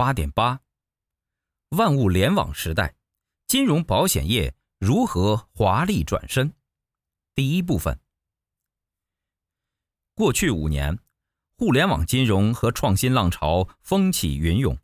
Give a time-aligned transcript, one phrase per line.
[0.00, 0.62] 八点八，
[1.76, 2.94] 万物联网时代，
[3.46, 6.54] 金融保险业如何华丽转身？
[7.34, 8.00] 第一部分。
[10.14, 10.98] 过去五年，
[11.58, 14.78] 互联网金融和创新浪潮风起云涌，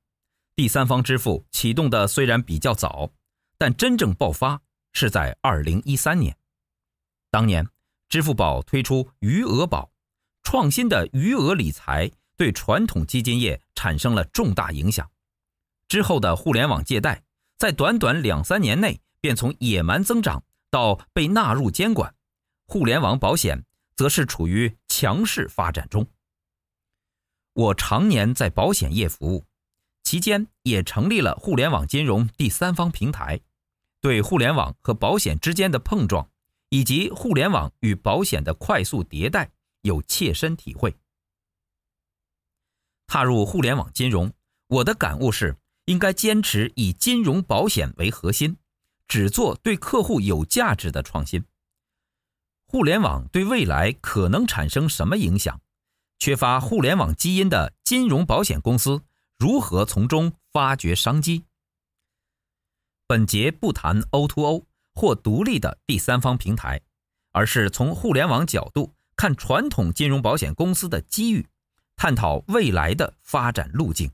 [0.55, 3.11] 第三方支付启动的虽然比较早，
[3.57, 4.61] 但真正爆发
[4.93, 6.37] 是在二零一三年。
[7.31, 7.67] 当年，
[8.11, 9.91] 支付宝推出余额宝，
[10.43, 12.13] 创新的余额理财。
[12.37, 15.11] 对传统基金业产生了重大影响。
[15.89, 17.23] 之后的互联网借贷，
[17.59, 22.15] 在短短两三年内便从野蛮增长到被纳入监管。
[22.67, 26.07] 互联网保险则是处于强势发展中。
[27.53, 29.45] 我常年在保险业服务，
[30.03, 33.41] 期间也成立了互联网金融第三方平台，
[34.01, 36.29] 对互联网和保险之间的碰撞，
[36.69, 39.51] 以及互联网与保险的快速迭代
[39.83, 40.95] 有切身体会。
[43.07, 44.33] 踏入互联网金融，
[44.69, 48.57] 我的感悟是，应该坚持以金融保险为核心，
[49.07, 51.45] 只做对客户有价值的创新。
[52.67, 55.61] 互联网对未来可能产生什么影响？
[56.19, 59.03] 缺乏互联网基因的金融保险公司
[59.39, 61.45] 如何从中发掘商机？
[63.07, 66.81] 本节不谈 O2O 或独立的第三方平台，
[67.31, 71.47] 而是从互联网角度看传统金融保险公司的机遇。
[71.97, 74.11] 探讨未来的发展路径。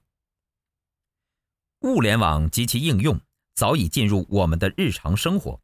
[1.80, 3.20] 物联网及其应用
[3.54, 5.60] 早已进入我们的日常生活，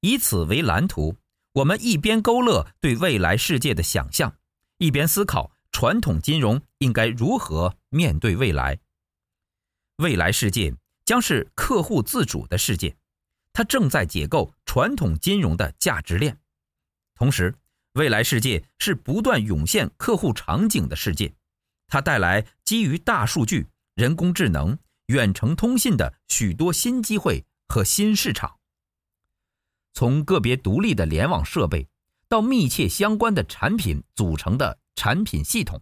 [0.00, 1.16] 以此为蓝图，
[1.52, 4.36] 我们一边勾勒对未来世界的想象，
[4.76, 8.78] 一边思考传统金融应该如何面对未来。
[9.96, 10.74] 未来世界
[11.06, 12.94] 将是客户自主的世界，
[13.54, 16.38] 它正在解构传统金融的价值链，
[17.14, 17.54] 同时，
[17.94, 21.34] 未来世界是不断涌现客户场景的世界。
[21.86, 28.58] 它带来基于大数据、人工智能、远程通信的许多新机会和新市场。
[29.92, 31.86] 从个别独立的联网设备，
[32.28, 35.80] 到密切相关的产品组成的产品系统，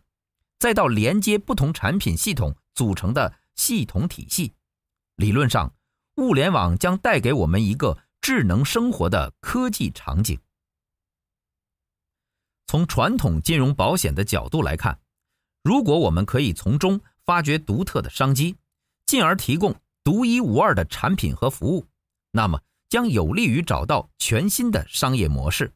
[0.58, 4.52] 再到连接不同产品系统组成的系统体系，
[5.16, 5.72] 理论上，
[6.16, 10.38] 物联网将带给我们一个智能生活的科技场景。
[12.66, 14.98] 从传统金融保险的角度来看。
[15.62, 18.56] 如果我们可以从中发掘独特的商机，
[19.06, 21.86] 进而提供独一无二的产品和服务，
[22.32, 25.72] 那么将有利于找到全新的商业模式。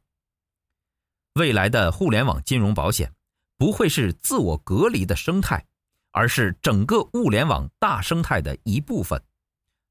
[1.35, 3.13] 未来的互联网金融保险
[3.57, 5.65] 不会是自我隔离的生态，
[6.11, 9.23] 而是整个物联网大生态的一部分。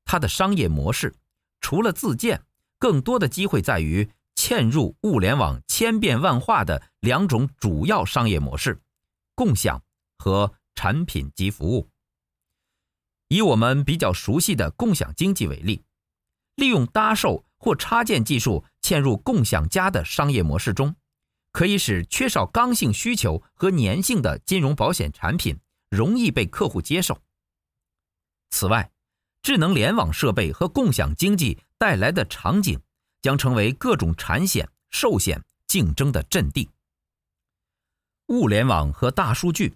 [0.03, 1.15] 它的商业模式
[1.61, 2.43] 除了自建，
[2.79, 8.81] 更多的机会在于嵌入物联网千变万化的两种主要商业模式：
[9.35, 9.81] 共享。
[10.17, 11.89] 和产品及服务。
[13.27, 15.83] 以我们比较熟悉的共享经济为例，
[16.55, 20.95] 利用搭售或插件技术嵌入共享家的商业模式中，
[21.51, 25.59] 可以使缺少刚性需求和粘性的金融保险产品
[25.89, 27.19] 容易被客户接受。
[28.51, 28.91] 此外，
[29.41, 32.79] 智能联网设备和共享经济带来的场景
[33.21, 36.69] 将成为各种产险、寿险竞争的阵地。
[38.27, 39.75] 物联网和大数据。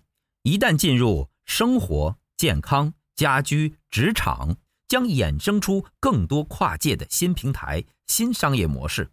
[0.50, 9.12] 一旦进入生活、健康、家居、职场，将衍生出更多跨界的新平台、新商业模式。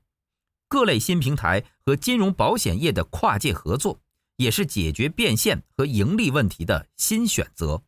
[0.66, 4.00] 各类新平台和金融保险业的跨界合作，
[4.36, 7.82] 也是解决变现和盈利问题的新选择。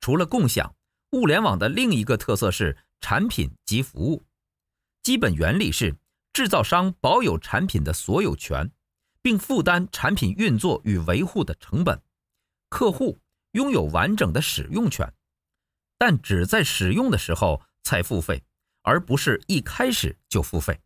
[0.00, 0.74] 除了共享，
[1.12, 4.24] 物联网的另一个特色是产品及服务。
[5.04, 5.94] 基本原理是，
[6.32, 8.72] 制造商保有产品的所有权。
[9.22, 12.02] 并负担产品运作与维护的成本，
[12.68, 13.20] 客户
[13.52, 15.14] 拥有完整的使用权，
[15.96, 18.42] 但只在使用的时候才付费，
[18.82, 20.80] 而不是一开始就付费。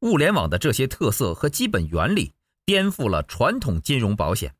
[0.00, 2.34] 物联网的这些特色和基本原理
[2.64, 4.54] 颠覆了传统金融保险。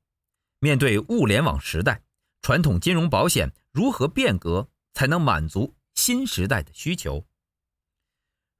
[0.58, 2.02] 面对物联网时代，
[2.42, 7.24] 传统金融保险如何变革才能满足新时代的需求？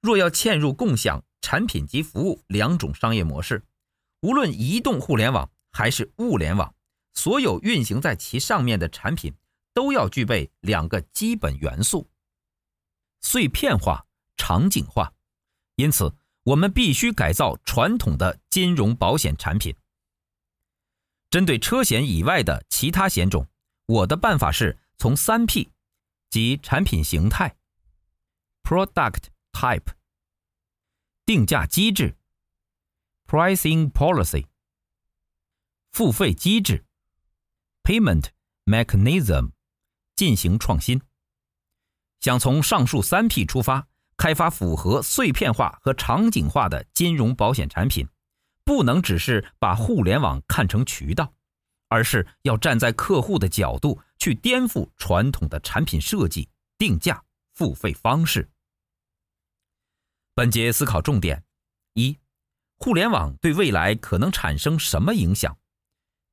[0.01, 3.63] 若要嵌入共享产品及服务两种商业模式，
[4.21, 6.73] 无论移动互联网还是物联网，
[7.13, 9.33] 所有运行在其上面的产品
[9.73, 12.09] 都要具备两个基本元素：
[13.21, 14.05] 碎片化、
[14.35, 15.13] 场景化。
[15.75, 16.13] 因此，
[16.43, 19.73] 我们必须改造传统的金融保险产品。
[21.29, 23.47] 针对车险以外的其他险种，
[23.85, 25.71] 我的办法是从三 P，
[26.29, 27.55] 即产品形态、
[28.63, 29.93] Product Type、
[31.25, 32.17] 定价机制、
[33.29, 34.47] Pricing Policy、
[35.91, 36.83] 付费机制、
[37.83, 38.29] Payment
[38.65, 39.51] Mechanism
[40.15, 40.99] 进行创新。
[42.21, 43.87] 想从上述三 P 出发，
[44.17, 48.07] 开发符合碎片化和场景化的金融保险产品。
[48.63, 51.31] 不能只是把互联网看成渠道，
[51.87, 56.49] 而是要站在客户的角度去颠覆传统的产品设计、
[56.79, 57.23] 定价、
[57.53, 58.49] 付费方式。
[60.33, 61.43] 本节思考重点：
[61.93, 62.17] 一、
[62.81, 65.57] 互联网对未来可能产生什么影响？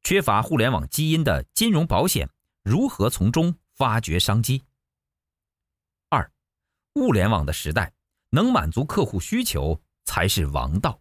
[0.05, 2.31] 缺乏互联网基因的金融保险
[2.63, 4.63] 如何从中发掘商机？
[6.09, 6.31] 二、
[6.95, 7.93] 物联网的时代，
[8.31, 11.01] 能满足客户需求才是王道。